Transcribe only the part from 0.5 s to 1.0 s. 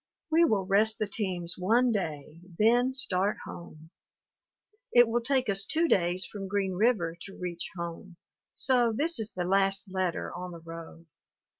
rest